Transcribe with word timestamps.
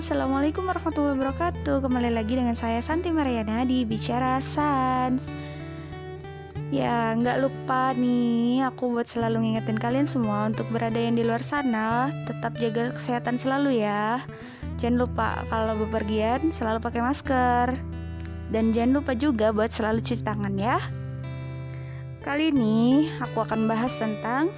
assalamualaikum 0.00 0.64
warahmatullahi 0.64 1.12
wabarakatuh. 1.12 1.84
Kembali 1.84 2.08
lagi 2.16 2.32
dengan 2.32 2.56
saya 2.56 2.80
Santi 2.80 3.12
Mariana 3.12 3.68
di 3.68 3.84
Bicara 3.84 4.40
Sans. 4.40 5.20
Ya, 6.72 7.12
nggak 7.12 7.36
lupa 7.44 7.92
nih, 7.92 8.64
aku 8.64 8.96
buat 8.96 9.04
selalu 9.04 9.44
ngingetin 9.44 9.76
kalian 9.76 10.08
semua 10.08 10.48
untuk 10.48 10.64
berada 10.72 10.96
yang 10.96 11.20
di 11.20 11.24
luar 11.28 11.44
sana, 11.44 12.08
tetap 12.24 12.56
jaga 12.56 12.96
kesehatan 12.96 13.36
selalu 13.36 13.84
ya. 13.84 14.24
Jangan 14.80 15.04
lupa 15.04 15.44
kalau 15.52 15.76
bepergian 15.84 16.48
selalu 16.48 16.80
pakai 16.80 17.04
masker. 17.04 17.76
Dan 18.48 18.72
jangan 18.72 19.04
lupa 19.04 19.12
juga 19.12 19.52
buat 19.52 19.68
selalu 19.68 20.00
cuci 20.00 20.24
tangan 20.24 20.56
ya. 20.56 20.80
Kali 22.24 22.48
ini 22.48 23.12
aku 23.20 23.44
akan 23.44 23.68
bahas 23.68 23.92
tentang 24.00 24.48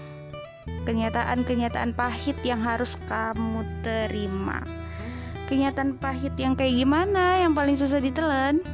kenyataan-kenyataan 0.86 1.98
pahit 1.98 2.38
yang 2.46 2.62
harus 2.62 2.94
kamu 3.10 3.66
terima. 3.82 4.62
Kenyataan 5.52 6.00
pahit 6.00 6.32
yang 6.40 6.56
kayak 6.56 6.80
gimana 6.80 7.44
yang 7.44 7.52
paling 7.52 7.76
susah 7.76 8.00
ditelan? 8.00 8.64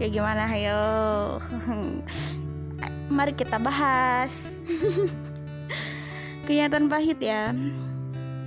Kayak 0.00 0.16
gimana? 0.16 0.48
Ayo. 0.48 0.80
Mari 3.20 3.36
kita 3.36 3.60
bahas. 3.60 4.32
kenyataan 6.48 6.88
pahit 6.88 7.20
ya. 7.20 7.52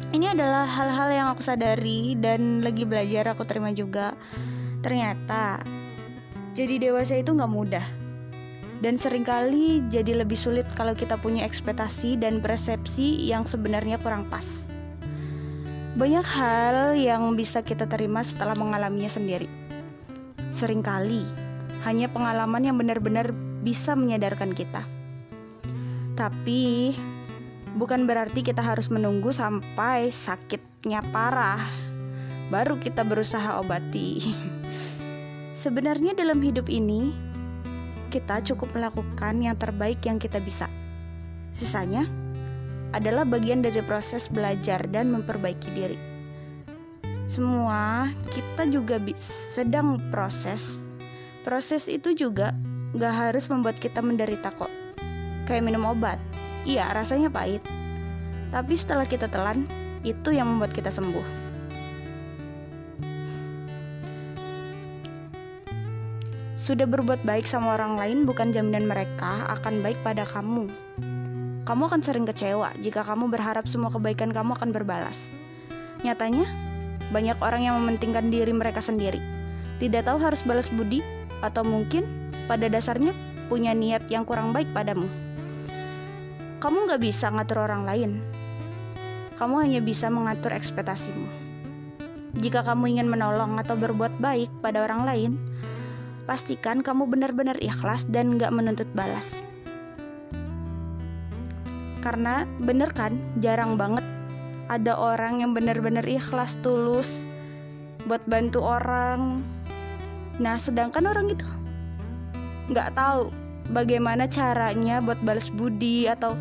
Ini 0.09 0.34
adalah 0.34 0.66
hal-hal 0.66 1.13
yang 1.13 1.27
aku 1.29 1.45
sadari 1.45 2.17
dan 2.17 2.66
lagi 2.66 2.90
belajar 2.90 3.38
aku 3.38 3.45
terima 3.45 3.70
juga. 3.70 4.17
Ternyata 4.81 5.62
jadi 6.57 6.90
dewasa 6.90 7.21
itu 7.21 7.38
nggak 7.38 7.54
mudah 7.54 7.85
dan 8.81 8.98
sering 8.98 9.21
kali 9.21 9.85
jadi 9.93 10.26
lebih 10.26 10.41
sulit 10.41 10.65
kalau 10.73 10.98
kita 10.98 11.21
punya 11.21 11.45
ekspektasi 11.45 12.17
dan 12.17 12.41
persepsi 12.41 13.29
yang 13.29 13.45
sebenarnya 13.45 14.02
kurang 14.02 14.26
pas. 14.26 14.65
Banyak 15.95 16.27
hal 16.27 16.99
yang 16.99 17.23
bisa 17.40 17.63
kita 17.63 17.88
terima 17.88 18.20
setelah 18.20 18.51
mengalaminya 18.51 19.07
sendiri. 19.07 19.48
Seringkali 20.51 21.24
hanya 21.88 22.12
pengalaman 22.12 22.68
yang 22.68 22.76
benar-benar 22.76 23.32
bisa 23.63 23.96
menyadarkan 23.96 24.51
kita. 24.51 24.84
Tapi 26.20 26.91
bukan 27.79 28.04
berarti 28.04 28.43
kita 28.43 28.60
harus 28.60 28.91
menunggu 28.91 29.32
sampai 29.32 30.12
sakitnya 30.12 30.99
parah 31.16 31.63
baru 32.51 32.76
kita 32.76 33.07
berusaha 33.07 33.55
obati. 33.63 34.35
Sebenarnya 35.63 36.12
dalam 36.12 36.43
hidup 36.43 36.68
ini 36.68 37.16
kita 38.12 38.43
cukup 38.43 38.76
melakukan 38.76 39.40
yang 39.40 39.55
terbaik 39.55 40.04
yang 40.04 40.20
kita 40.20 40.43
bisa. 40.43 40.68
Sisanya 41.55 42.24
adalah 42.94 43.26
bagian 43.26 43.64
dari 43.66 43.82
proses 43.82 44.30
belajar 44.30 44.86
dan 44.91 45.10
memperbaiki 45.10 45.70
diri. 45.74 45.98
Semua 47.26 48.14
kita 48.32 48.70
juga 48.70 49.02
sedang 49.58 49.98
proses. 50.14 50.62
Proses 51.41 51.90
itu 51.90 52.13
juga 52.13 52.54
gak 52.94 53.13
harus 53.13 53.50
membuat 53.50 53.78
kita 53.82 54.00
menderita 54.00 54.54
kok. 54.54 54.70
Kayak 55.50 55.66
minum 55.66 55.90
obat. 55.90 56.22
Iya, 56.66 56.90
rasanya 56.94 57.30
pahit. 57.30 57.62
Tapi 58.50 58.74
setelah 58.78 59.06
kita 59.06 59.30
telan, 59.30 59.66
itu 60.06 60.34
yang 60.34 60.48
membuat 60.48 60.74
kita 60.74 60.90
sembuh. 60.94 61.46
Sudah 66.56 66.88
berbuat 66.88 67.22
baik 67.28 67.46
sama 67.46 67.75
orang 67.75 68.00
lain 68.00 68.18
bukan 68.24 68.56
jaminan 68.56 68.88
mereka 68.88 69.44
akan 69.59 69.84
baik 69.84 70.00
pada 70.02 70.24
kamu. 70.24 70.72
Kamu 71.66 71.90
akan 71.90 72.06
sering 72.06 72.30
kecewa 72.30 72.69
jika 72.78 73.02
kamu 73.02 73.25
berharap 73.34 73.66
semua 73.66 73.90
kebaikan 73.90 74.30
kamu 74.30 74.53
akan 74.53 74.69
berbalas. 74.69 75.18
Nyatanya, 76.06 76.46
banyak 77.09 77.41
orang 77.41 77.66
yang 77.66 77.81
mementingkan 77.81 78.30
diri 78.30 78.53
mereka 78.53 78.85
sendiri. 78.85 79.18
Tidak 79.81 80.06
tahu 80.06 80.22
harus 80.22 80.46
balas 80.46 80.69
budi 80.69 81.02
atau 81.41 81.66
mungkin 81.66 82.06
pada 82.45 82.69
dasarnya 82.69 83.17
punya 83.50 83.73
niat 83.73 84.06
yang 84.13 84.29
kurang 84.29 84.53
baik 84.53 84.69
padamu. 84.78 85.09
Kamu 86.62 86.85
gak 86.85 87.01
bisa 87.01 87.34
ngatur 87.34 87.66
orang 87.66 87.81
lain. 87.81 88.22
Kamu 89.34 89.66
hanya 89.66 89.81
bisa 89.81 90.06
mengatur 90.13 90.53
ekspektasimu. 90.53 91.28
Jika 92.38 92.62
kamu 92.62 92.94
ingin 92.94 93.09
menolong 93.09 93.57
atau 93.57 93.73
berbuat 93.73 94.22
baik 94.22 94.53
pada 94.62 94.85
orang 94.85 95.01
lain, 95.01 95.31
pastikan 96.29 96.85
kamu 96.85 97.09
benar-benar 97.09 97.57
ikhlas 97.57 98.06
dan 98.06 98.38
gak 98.38 98.53
menuntut 98.53 98.88
balas. 98.94 99.25
Karena 102.05 102.45
bener 102.61 102.93
kan, 102.93 103.17
jarang 103.41 103.81
banget 103.81 104.05
ada 104.69 104.93
orang 104.93 105.41
yang 105.41 105.57
benar-benar 105.57 106.05
ikhlas 106.05 106.53
tulus 106.61 107.09
buat 108.05 108.21
bantu 108.29 108.61
orang. 108.61 109.41
Nah, 110.38 110.61
sedangkan 110.61 111.09
orang 111.09 111.33
itu 111.33 111.49
nggak 112.69 112.94
tahu 112.94 113.33
bagaimana 113.73 114.29
caranya 114.29 115.01
buat 115.01 115.17
balas 115.25 115.49
budi 115.49 116.05
atau 116.05 116.38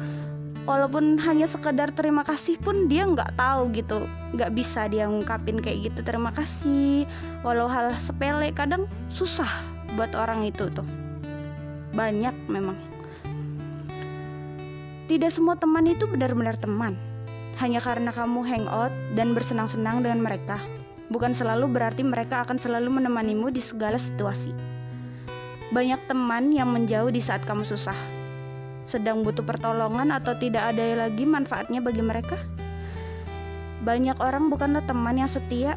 walaupun 0.68 1.20
hanya 1.20 1.44
sekedar 1.48 1.92
terima 1.92 2.24
kasih 2.24 2.60
pun 2.60 2.84
dia 2.84 3.08
nggak 3.08 3.32
tahu 3.40 3.72
gitu. 3.72 4.04
Nggak 4.36 4.52
bisa 4.52 4.84
dia 4.92 5.08
ngungkapin 5.08 5.64
kayak 5.64 5.88
gitu 5.88 6.04
terima 6.04 6.28
kasih. 6.36 7.08
Walau 7.40 7.72
hal 7.72 7.96
sepele 7.96 8.52
kadang 8.52 8.84
susah 9.08 9.48
buat 9.96 10.12
orang 10.12 10.44
itu 10.44 10.68
tuh. 10.72 10.84
Banyak 11.96 12.36
memang 12.52 12.76
tidak 15.10 15.30
semua 15.32 15.54
teman 15.56 15.84
itu 15.88 16.04
benar-benar 16.08 16.56
teman 16.56 16.96
hanya 17.62 17.78
karena 17.78 18.10
kamu 18.10 18.42
hangout 18.42 18.92
dan 19.14 19.32
bersenang-senang 19.32 20.02
dengan 20.02 20.20
mereka 20.24 20.58
bukan 21.12 21.36
selalu 21.36 21.70
berarti 21.70 22.02
mereka 22.02 22.42
akan 22.42 22.58
selalu 22.58 23.00
menemanimu 23.00 23.52
di 23.52 23.60
segala 23.60 24.00
situasi 24.00 24.50
banyak 25.70 25.98
teman 26.08 26.54
yang 26.54 26.70
menjauh 26.70 27.12
di 27.12 27.20
saat 27.20 27.44
kamu 27.44 27.66
susah 27.66 27.96
sedang 28.84 29.24
butuh 29.24 29.44
pertolongan 29.44 30.12
atau 30.12 30.36
tidak 30.36 30.74
ada 30.74 31.08
lagi 31.08 31.24
manfaatnya 31.24 31.80
bagi 31.80 32.04
mereka 32.04 32.36
banyak 33.84 34.16
orang 34.20 34.48
bukanlah 34.48 34.80
teman 34.84 35.20
yang 35.20 35.28
setia 35.28 35.76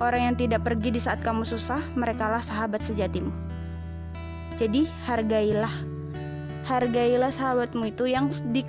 Orang 0.00 0.32
yang 0.32 0.36
tidak 0.36 0.64
pergi 0.64 0.96
di 0.96 0.96
saat 0.96 1.20
kamu 1.20 1.44
susah, 1.44 1.84
merekalah 1.92 2.40
sahabat 2.40 2.80
sejatimu. 2.88 3.28
Jadi, 4.56 4.88
hargailah. 5.04 5.89
Hargailah 6.70 7.34
sahabatmu 7.34 7.90
itu 7.90 8.06
yang 8.06 8.30
di, 8.54 8.62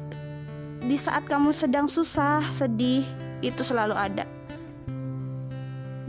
di 0.81 0.97
saat 0.97 1.21
kamu 1.29 1.53
sedang 1.53 1.85
susah, 1.85 2.41
sedih, 2.49 3.05
itu 3.45 3.61
selalu 3.61 3.93
ada. 3.93 4.25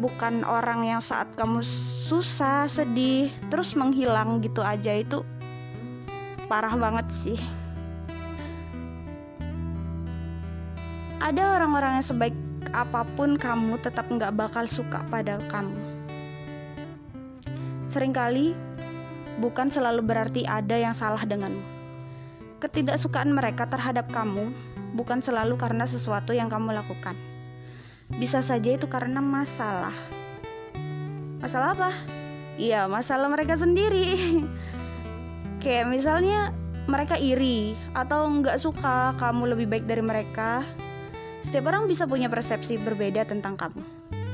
Bukan 0.00 0.40
orang 0.48 0.88
yang 0.88 1.04
saat 1.04 1.28
kamu 1.36 1.60
susah, 2.08 2.64
sedih, 2.64 3.28
terus 3.52 3.76
menghilang 3.76 4.40
gitu 4.40 4.64
aja 4.64 4.96
itu 4.96 5.20
parah 6.48 6.72
banget 6.80 7.04
sih. 7.20 7.36
Ada 11.20 11.60
orang-orang 11.60 12.00
yang 12.00 12.06
sebaik 12.08 12.36
apa 12.72 13.04
pun 13.20 13.36
kamu 13.36 13.76
tetap 13.84 14.08
nggak 14.08 14.32
bakal 14.32 14.64
suka 14.64 15.04
pada 15.12 15.36
kamu. 15.52 15.76
Seringkali 17.92 18.56
bukan 19.44 19.68
selalu 19.68 20.00
berarti 20.00 20.48
ada 20.48 20.80
yang 20.80 20.96
salah 20.96 21.20
denganmu. 21.20 21.81
Ketidaksukaan 22.62 23.34
mereka 23.34 23.66
terhadap 23.66 24.06
kamu 24.14 24.54
bukan 24.94 25.18
selalu 25.18 25.58
karena 25.58 25.82
sesuatu 25.82 26.30
yang 26.30 26.46
kamu 26.46 26.70
lakukan. 26.70 27.18
Bisa 28.22 28.38
saja 28.38 28.78
itu 28.78 28.86
karena 28.86 29.18
masalah. 29.18 29.96
Masalah 31.42 31.74
apa? 31.74 31.90
Iya, 32.54 32.86
masalah 32.86 33.26
mereka 33.26 33.58
sendiri. 33.58 34.14
Kayak 35.66 35.90
misalnya 35.90 36.54
mereka 36.86 37.18
iri 37.18 37.74
atau 37.98 38.30
nggak 38.30 38.62
suka 38.62 39.18
kamu 39.18 39.58
lebih 39.58 39.66
baik 39.66 39.84
dari 39.90 40.02
mereka 40.02 40.62
setiap 41.42 41.74
orang 41.74 41.90
bisa 41.90 42.06
punya 42.06 42.30
persepsi 42.30 42.78
berbeda 42.78 43.26
tentang 43.26 43.58
kamu. 43.58 43.82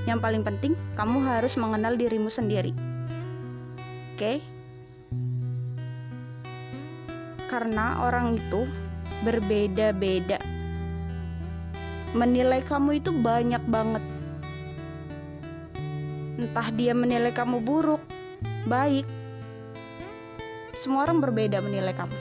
Yang 0.04 0.18
paling 0.20 0.42
penting, 0.44 0.72
kamu 0.96 1.24
harus 1.24 1.56
mengenal 1.56 1.96
dirimu 1.96 2.28
sendiri. 2.28 2.76
Oke? 4.12 4.20
Okay? 4.20 4.57
Karena 7.48 8.04
orang 8.04 8.36
itu 8.36 8.68
berbeda-beda. 9.24 10.36
Menilai 12.12 12.60
kamu 12.62 13.00
itu 13.00 13.10
banyak 13.10 13.64
banget. 13.66 14.04
Entah 16.38 16.68
dia 16.70 16.94
menilai 16.94 17.34
kamu 17.34 17.58
buruk, 17.64 18.04
baik. 18.68 19.08
Semua 20.78 21.08
orang 21.08 21.18
berbeda 21.18 21.58
menilai 21.58 21.96
kamu. 21.96 22.16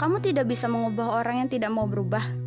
Kamu 0.00 0.16
tidak 0.24 0.48
bisa 0.48 0.70
mengubah 0.70 1.20
orang 1.20 1.44
yang 1.44 1.48
tidak 1.52 1.68
mau 1.74 1.84
berubah 1.84 2.46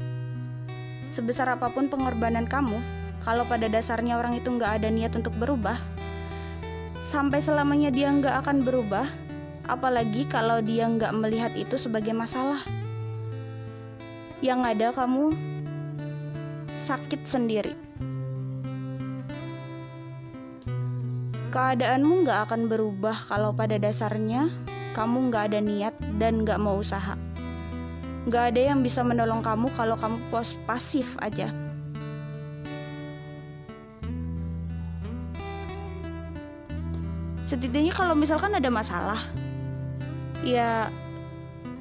sebesar 1.20 1.50
apa 1.52 1.68
pun 1.74 1.90
pengorbanan 1.90 2.46
kamu, 2.46 2.80
kalau 3.26 3.44
pada 3.44 3.68
dasarnya 3.68 4.16
orang 4.16 4.38
itu 4.38 4.50
nggak 4.56 4.82
ada 4.82 4.88
niat 4.88 5.12
untuk 5.18 5.34
berubah, 5.36 5.76
sampai 7.10 7.42
selamanya 7.42 7.92
dia 7.92 8.08
nggak 8.08 8.46
akan 8.46 8.64
berubah, 8.64 9.04
apalagi 9.69 10.25
kalau 10.25 10.60
dia 10.66 10.89
nggak 10.89 11.13
melihat 11.13 11.54
itu 11.54 11.77
sebagai 11.77 12.12
masalah. 12.12 12.66
Yang 14.42 14.60
ada 14.66 14.88
kamu 14.98 15.31
sakit 16.89 17.21
sendiri. 17.30 17.77
Keadaanmu 21.54 22.25
nggak 22.25 22.50
akan 22.50 22.62
berubah 22.66 23.18
kalau 23.30 23.54
pada 23.54 23.77
dasarnya 23.77 24.50
kamu 24.98 25.30
nggak 25.30 25.54
ada 25.54 25.60
niat 25.62 25.95
dan 26.18 26.42
nggak 26.42 26.57
mau 26.57 26.81
usaha. 26.81 27.13
Nggak 28.25 28.44
ada 28.54 28.62
yang 28.74 28.80
bisa 28.81 29.06
menolong 29.06 29.45
kamu 29.45 29.69
kalau 29.77 29.94
kamu 29.98 30.18
pos 30.33 30.57
pasif 30.66 31.13
aja. 31.21 31.54
setidaknya 37.50 37.89
kalau 37.98 38.13
misalkan 38.13 38.54
ada 38.54 38.69
masalah 38.69 39.18
ya 40.44 40.88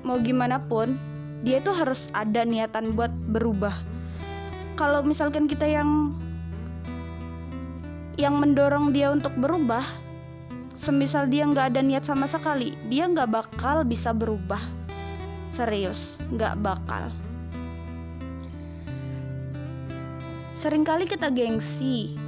mau 0.02 0.18
gimana 0.18 0.58
pun 0.58 0.98
dia 1.46 1.62
tuh 1.62 1.74
harus 1.74 2.10
ada 2.14 2.42
niatan 2.42 2.98
buat 2.98 3.10
berubah. 3.30 3.74
Kalau 4.78 5.02
misalkan 5.02 5.46
kita 5.46 5.66
yang 5.66 6.14
yang 8.18 8.34
mendorong 8.38 8.90
dia 8.90 9.14
untuk 9.14 9.30
berubah 9.38 9.86
semisal 10.82 11.30
dia 11.30 11.46
nggak 11.46 11.74
ada 11.74 11.80
niat 11.82 12.02
sama 12.06 12.26
sekali 12.26 12.74
dia 12.90 13.06
nggak 13.06 13.30
bakal 13.30 13.86
bisa 13.86 14.10
berubah. 14.10 14.60
Serius 15.54 16.18
nggak 16.34 16.54
bakal. 16.62 17.10
Seringkali 20.58 21.06
kita 21.06 21.30
gengsi. 21.30 22.18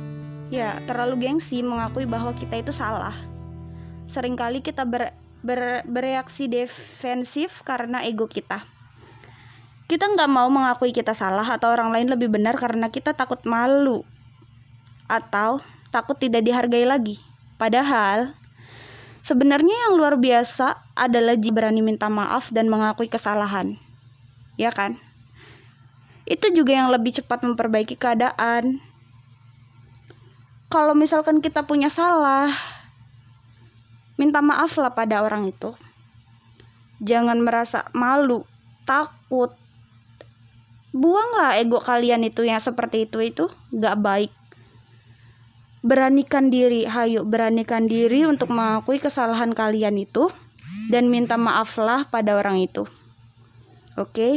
Ya 0.51 0.79
terlalu 0.87 1.27
gengsi 1.27 1.63
mengakui 1.63 2.07
bahwa 2.07 2.35
kita 2.35 2.63
itu 2.63 2.75
salah. 2.75 3.15
Seringkali 4.11 4.63
kita 4.63 4.83
ber, 4.83 5.15
ber, 5.41 5.85
bereaksi 5.89 6.47
defensif 6.47 7.65
karena 7.65 8.05
ego 8.05 8.29
kita 8.29 8.65
kita 9.91 10.07
nggak 10.07 10.31
mau 10.31 10.47
mengakui 10.47 10.95
kita 10.95 11.19
salah 11.19 11.43
atau 11.43 11.75
orang 11.75 11.91
lain 11.91 12.15
lebih 12.15 12.31
benar 12.31 12.55
karena 12.55 12.95
kita 12.95 13.11
takut 13.11 13.43
malu 13.43 14.07
atau 15.11 15.59
takut 15.91 16.15
tidak 16.15 16.47
dihargai 16.47 16.87
lagi. 16.87 17.19
Padahal 17.59 18.31
sebenarnya 19.27 19.75
yang 19.75 19.99
luar 19.99 20.15
biasa 20.15 20.79
adalah 20.95 21.35
berani 21.35 21.83
minta 21.83 22.07
maaf 22.07 22.55
dan 22.55 22.71
mengakui 22.71 23.11
kesalahan. 23.11 23.75
Ya 24.55 24.71
kan? 24.71 24.95
Itu 26.23 26.55
juga 26.55 26.79
yang 26.79 26.95
lebih 26.95 27.19
cepat 27.19 27.43
memperbaiki 27.43 27.99
keadaan. 27.99 28.79
Kalau 30.71 30.95
misalkan 30.95 31.43
kita 31.43 31.67
punya 31.67 31.91
salah, 31.91 32.47
minta 34.21 34.45
maaf 34.45 34.77
lah 34.77 34.93
pada 34.93 35.25
orang 35.25 35.49
itu. 35.49 35.73
Jangan 37.01 37.41
merasa 37.41 37.89
malu, 37.97 38.45
takut. 38.85 39.57
Buanglah 40.93 41.57
ego 41.57 41.81
kalian 41.81 42.29
itu 42.29 42.45
yang 42.45 42.61
seperti 42.61 43.09
itu 43.09 43.25
itu 43.25 43.49
gak 43.73 43.97
baik 44.05 44.33
beranikan 45.81 46.53
diri, 46.53 46.85
hayo 46.85 47.25
beranikan 47.25 47.89
diri 47.89 48.29
untuk 48.29 48.53
mengakui 48.53 49.01
kesalahan 49.01 49.57
kalian 49.57 49.97
itu 49.97 50.29
dan 50.93 51.09
minta 51.09 51.41
maaflah 51.41 52.05
pada 52.05 52.37
orang 52.37 52.61
itu. 52.61 52.85
Oke? 53.97 54.13
Okay? 54.13 54.35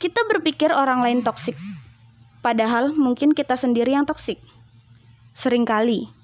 Kita 0.00 0.24
berpikir 0.26 0.74
orang 0.74 1.04
lain 1.04 1.20
toksik, 1.22 1.54
padahal 2.42 2.90
mungkin 2.96 3.36
kita 3.36 3.54
sendiri 3.54 3.94
yang 3.94 4.08
toksik. 4.08 4.40
Seringkali 5.36 6.21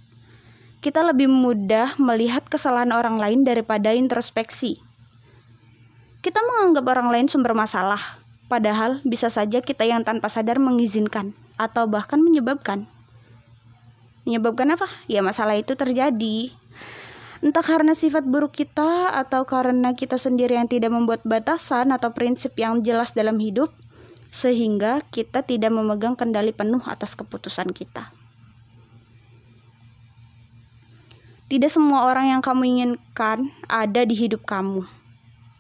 kita 0.78 1.02
lebih 1.02 1.26
mudah 1.26 1.98
melihat 1.98 2.46
kesalahan 2.46 2.94
orang 2.94 3.18
lain 3.18 3.42
daripada 3.42 3.90
introspeksi. 3.90 4.78
Kita 6.22 6.38
menganggap 6.38 6.86
orang 6.86 7.08
lain 7.10 7.26
sumber 7.26 7.50
masalah, 7.54 7.98
padahal 8.46 9.02
bisa 9.02 9.26
saja 9.26 9.58
kita 9.58 9.82
yang 9.82 10.06
tanpa 10.06 10.30
sadar 10.30 10.62
mengizinkan 10.62 11.34
atau 11.58 11.90
bahkan 11.90 12.22
menyebabkan. 12.22 12.86
Menyebabkan 14.22 14.78
apa? 14.78 14.86
Ya 15.10 15.18
masalah 15.18 15.58
itu 15.58 15.74
terjadi. 15.74 16.54
Entah 17.38 17.62
karena 17.62 17.94
sifat 17.94 18.26
buruk 18.26 18.54
kita 18.54 19.14
atau 19.14 19.46
karena 19.46 19.94
kita 19.94 20.18
sendiri 20.18 20.58
yang 20.58 20.66
tidak 20.66 20.90
membuat 20.90 21.22
batasan 21.22 21.94
atau 21.94 22.10
prinsip 22.10 22.54
yang 22.58 22.82
jelas 22.82 23.14
dalam 23.14 23.38
hidup 23.38 23.70
sehingga 24.34 25.02
kita 25.14 25.46
tidak 25.46 25.70
memegang 25.70 26.18
kendali 26.18 26.50
penuh 26.50 26.82
atas 26.86 27.14
keputusan 27.14 27.70
kita. 27.70 28.17
Tidak 31.48 31.72
semua 31.72 32.04
orang 32.04 32.28
yang 32.28 32.42
kamu 32.44 32.76
inginkan 32.76 33.48
ada 33.72 34.04
di 34.04 34.12
hidup 34.12 34.44
kamu. 34.44 34.84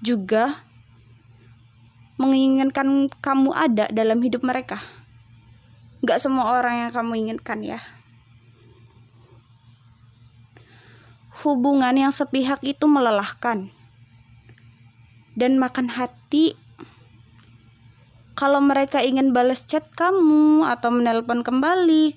Juga 0.04 0.60
menginginkan 2.20 3.08
kamu 3.24 3.56
ada 3.56 3.88
dalam 3.88 4.20
hidup 4.20 4.44
mereka. 4.44 4.84
Gak 6.04 6.20
semua 6.20 6.60
orang 6.60 6.84
yang 6.84 6.90
kamu 6.92 7.12
inginkan 7.24 7.64
ya. 7.64 7.80
Hubungan 11.40 11.96
yang 11.96 12.12
sepihak 12.12 12.60
itu 12.60 12.84
melelahkan 12.84 13.72
dan 15.40 15.56
makan 15.56 15.88
hati. 15.88 16.52
Kalau 18.36 18.60
mereka 18.60 19.00
ingin 19.00 19.32
balas 19.32 19.64
chat 19.64 19.88
kamu 19.96 20.68
atau 20.68 20.92
menelpon 20.92 21.40
kembali, 21.40 22.12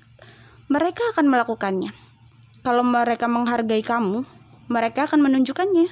mereka 0.67 1.07
akan 1.15 1.31
melakukannya. 1.31 2.10
Kalau 2.61 2.85
mereka 2.85 3.25
menghargai 3.25 3.81
kamu, 3.81 4.21
mereka 4.69 5.09
akan 5.09 5.25
menunjukkannya. 5.25 5.89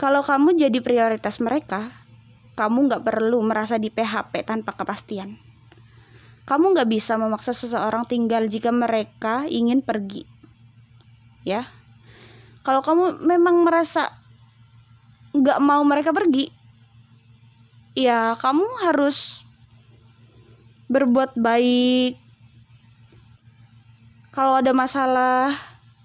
Kalau 0.00 0.24
kamu 0.24 0.56
jadi 0.56 0.78
prioritas 0.80 1.36
mereka, 1.42 1.92
kamu 2.56 2.88
nggak 2.88 3.04
perlu 3.04 3.44
merasa 3.44 3.76
di 3.76 3.92
PHP 3.92 4.42
tanpa 4.48 4.72
kepastian. 4.74 5.36
Kamu 6.48 6.72
nggak 6.72 6.88
bisa 6.88 7.20
memaksa 7.20 7.52
seseorang 7.52 8.08
tinggal 8.08 8.48
jika 8.48 8.72
mereka 8.72 9.44
ingin 9.52 9.84
pergi. 9.84 10.24
Ya, 11.44 11.68
kalau 12.64 12.80
kamu 12.80 13.20
memang 13.20 13.68
merasa 13.68 14.12
nggak 15.36 15.60
mau 15.60 15.84
mereka 15.84 16.10
pergi, 16.10 16.48
ya 17.92 18.32
kamu 18.40 18.64
harus 18.84 19.44
berbuat 20.88 21.36
baik. 21.36 22.27
Kalau 24.38 24.54
ada 24.54 24.70
masalah, 24.70 25.50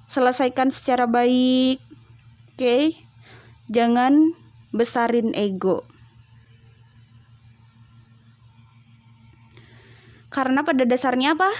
selesaikan 0.09 0.73
secara 0.73 1.05
baik. 1.05 1.77
Oke, 2.49 2.57
okay? 2.57 2.83
jangan 3.69 4.33
besarin 4.73 5.37
ego. 5.37 5.85
Karena 10.33 10.65
pada 10.65 10.81
dasarnya 10.81 11.37
apa? 11.37 11.53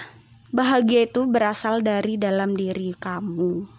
Bahagia 0.50 1.06
itu 1.06 1.30
berasal 1.30 1.86
dari 1.86 2.18
dalam 2.18 2.58
diri 2.58 2.98
kamu. 2.98 3.70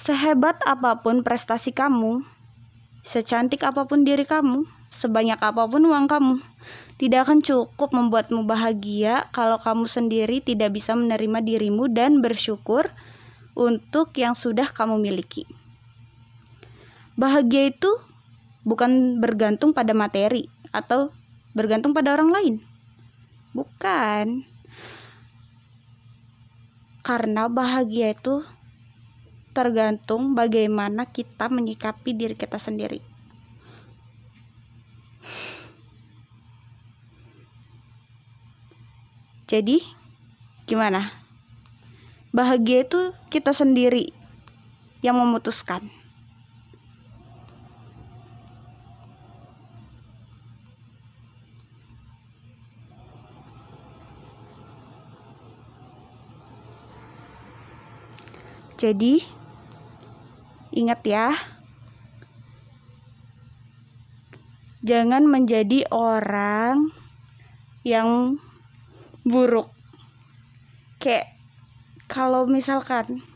Sehebat 0.00 0.64
apa 0.64 1.04
pun 1.04 1.20
prestasi 1.20 1.76
kamu, 1.76 2.24
secantik 3.04 3.68
apa 3.68 3.84
pun 3.84 4.00
diri 4.00 4.24
kamu, 4.24 4.64
sebanyak 4.96 5.38
apa 5.38 5.68
pun 5.68 5.84
uang 5.84 6.08
kamu, 6.08 6.34
tidak 6.96 7.28
akan 7.28 7.44
cukup 7.44 7.92
membuatmu 7.92 8.48
bahagia 8.48 9.28
kalau 9.30 9.60
kamu 9.60 9.84
sendiri 9.84 10.40
tidak 10.40 10.72
bisa 10.72 10.96
menerima 10.96 11.44
dirimu 11.44 11.92
dan 11.92 12.24
bersyukur 12.24 12.90
untuk 13.52 14.16
yang 14.16 14.32
sudah 14.32 14.72
kamu 14.72 14.96
miliki. 14.96 15.44
Bahagia 17.16 17.72
itu 17.72 17.88
bukan 18.64 19.20
bergantung 19.20 19.76
pada 19.76 19.96
materi 19.96 20.48
atau 20.72 21.12
bergantung 21.56 21.96
pada 21.96 22.12
orang 22.12 22.28
lain 22.28 22.56
Bukan. 23.56 24.44
Karena 27.00 27.48
bahagia 27.48 28.12
itu 28.12 28.44
tergantung 29.56 30.36
bagaimana 30.36 31.08
kita 31.08 31.48
menyikapi 31.48 32.12
diri 32.12 32.36
kita 32.36 32.60
sendiri. 32.60 33.15
Jadi, 39.46 39.78
gimana? 40.66 41.14
Bahagia 42.34 42.82
itu 42.82 43.14
kita 43.30 43.54
sendiri 43.54 44.10
yang 45.06 45.14
memutuskan. 45.22 45.86
Jadi, 58.76 59.22
ingat 60.74 61.00
ya, 61.06 61.32
jangan 64.82 65.22
menjadi 65.24 65.86
orang 65.94 66.90
yang 67.86 68.42
buruk. 69.26 69.74
Kayak 71.02 71.34
kalau 72.06 72.46
misalkan 72.46 73.26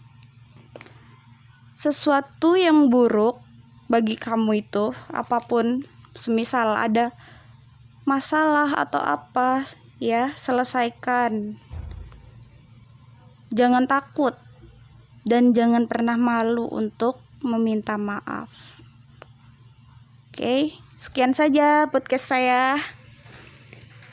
sesuatu 1.74 2.54
yang 2.54 2.86
buruk 2.86 3.42
bagi 3.90 4.14
kamu 4.14 4.62
itu 4.62 4.94
apa 5.10 5.42
pun, 5.42 5.82
semisal 6.14 6.78
ada 6.78 7.10
masalah 8.06 8.70
atau 8.78 9.02
apa, 9.02 9.66
ya 9.98 10.30
selesaikan. 10.38 11.58
Jangan 13.50 13.90
takut 13.90 14.38
dan 15.26 15.50
jangan 15.50 15.90
pernah 15.90 16.14
malu 16.14 16.70
untuk 16.70 17.18
meminta 17.42 17.98
maaf. 17.98 18.46
Oke, 20.30 20.70
sekian 20.94 21.34
saja 21.34 21.90
podcast 21.90 22.30
saya. 22.30 22.78